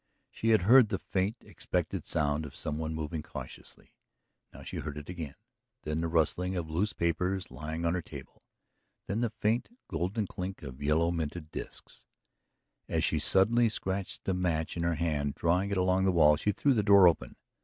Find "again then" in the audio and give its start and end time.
5.09-6.01